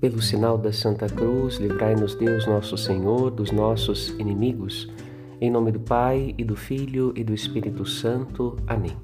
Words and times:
Pelo 0.00 0.22
sinal 0.22 0.56
da 0.56 0.72
Santa 0.72 1.08
Cruz, 1.08 1.56
livrai-nos 1.56 2.14
Deus 2.14 2.46
nosso 2.46 2.78
Senhor 2.78 3.32
dos 3.32 3.50
nossos 3.50 4.10
inimigos. 4.10 4.88
Em 5.40 5.50
nome 5.50 5.72
do 5.72 5.80
Pai 5.80 6.36
e 6.38 6.44
do 6.44 6.54
Filho 6.54 7.12
e 7.16 7.24
do 7.24 7.34
Espírito 7.34 7.84
Santo. 7.84 8.56
Amém. 8.64 8.96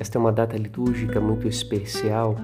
Esta 0.00 0.16
é 0.16 0.18
uma 0.18 0.32
data 0.32 0.56
litúrgica 0.56 1.20
muito 1.20 1.46
especial. 1.46 2.34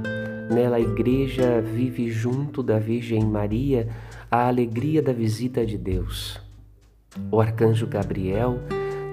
Nela 0.53 0.77
a 0.77 0.81
Igreja 0.81 1.63
vive 1.63 2.11
junto 2.11 2.63
da 2.63 2.79
Virgem 2.79 3.25
Maria 3.25 3.89
a 4.31 4.49
alegria 4.49 5.00
da 5.00 5.14
visita 5.14 5.64
de 5.64 5.79
Deus. 5.79 6.39
O 7.31 7.41
arcanjo 7.41 7.86
Gabriel 7.86 8.59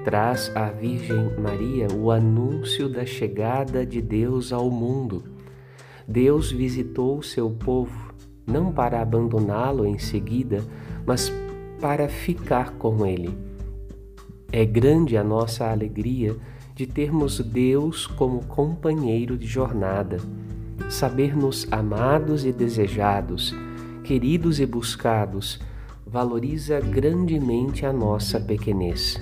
traz 0.04 0.52
à 0.54 0.70
Virgem 0.70 1.34
Maria 1.40 1.88
o 1.96 2.12
anúncio 2.12 2.90
da 2.90 3.06
chegada 3.06 3.86
de 3.86 4.02
Deus 4.02 4.52
ao 4.52 4.70
mundo. 4.70 5.24
Deus 6.06 6.52
visitou 6.52 7.20
o 7.20 7.24
seu 7.24 7.50
povo 7.50 8.10
não 8.50 8.72
para 8.72 9.02
abandoná-lo 9.02 9.86
em 9.86 9.98
seguida, 9.98 10.64
mas 11.06 11.32
para 11.80 12.10
ficar 12.10 12.72
com 12.72 13.06
ele. 13.06 13.38
É 14.52 14.66
grande 14.66 15.16
a 15.16 15.24
nossa 15.24 15.70
alegria 15.70 16.36
de 16.76 16.88
termos 16.88 17.40
Deus 17.40 18.08
como 18.08 18.46
companheiro 18.46 19.38
de 19.38 19.46
jornada, 19.46 20.18
saber-nos 20.90 21.68
amados 21.72 22.46
e 22.46 22.52
desejados, 22.52 23.54
queridos 24.04 24.60
e 24.60 24.66
buscados, 24.66 25.60
valoriza 26.06 26.80
grandemente 26.80 27.86
a 27.86 27.94
nossa 27.94 28.40
pequenez. 28.40 29.22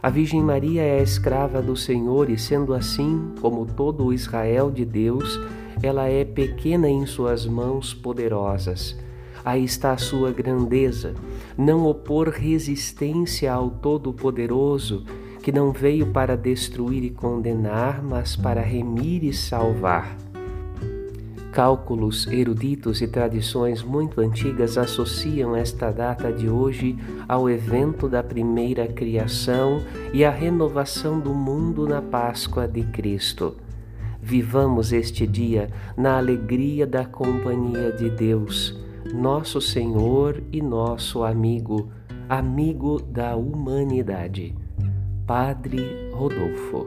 A 0.00 0.08
Virgem 0.08 0.42
Maria 0.42 0.82
é 0.82 1.00
a 1.00 1.02
escrava 1.02 1.60
do 1.60 1.76
Senhor 1.76 2.30
e, 2.30 2.38
sendo 2.38 2.72
assim, 2.72 3.32
como 3.40 3.66
todo 3.66 4.04
o 4.04 4.12
Israel 4.12 4.70
de 4.70 4.84
Deus, 4.84 5.38
ela 5.82 6.08
é 6.08 6.24
pequena 6.24 6.88
em 6.88 7.06
suas 7.06 7.46
mãos 7.46 7.94
poderosas. 7.94 8.96
Aí 9.44 9.64
está 9.64 9.92
a 9.92 9.98
sua 9.98 10.32
grandeza, 10.32 11.14
não 11.56 11.86
opor 11.86 12.28
resistência 12.28 13.52
ao 13.52 13.70
Todo-Poderoso, 13.70 15.04
que 15.42 15.52
não 15.52 15.72
veio 15.72 16.08
para 16.08 16.36
destruir 16.36 17.04
e 17.04 17.10
condenar, 17.10 18.02
mas 18.02 18.36
para 18.36 18.60
remir 18.60 19.24
e 19.24 19.32
salvar. 19.32 20.16
Cálculos 21.52 22.26
eruditos 22.26 23.00
e 23.00 23.08
tradições 23.08 23.82
muito 23.82 24.20
antigas 24.20 24.76
associam 24.76 25.56
esta 25.56 25.90
data 25.90 26.30
de 26.30 26.48
hoje 26.48 26.96
ao 27.26 27.48
evento 27.48 28.08
da 28.08 28.22
primeira 28.22 28.86
criação 28.86 29.80
e 30.12 30.24
à 30.24 30.30
renovação 30.30 31.18
do 31.18 31.32
mundo 31.32 31.88
na 31.88 32.02
Páscoa 32.02 32.68
de 32.68 32.82
Cristo. 32.82 33.56
Vivamos 34.20 34.92
este 34.92 35.26
dia 35.26 35.70
na 35.96 36.18
alegria 36.18 36.86
da 36.86 37.04
companhia 37.04 37.92
de 37.92 38.10
Deus, 38.10 38.78
nosso 39.14 39.60
Senhor 39.60 40.42
e 40.52 40.60
nosso 40.60 41.22
amigo, 41.24 41.90
amigo 42.28 43.00
da 43.00 43.36
humanidade. 43.36 44.54
Padre 45.26 46.10
Rodolfo. 46.12 46.84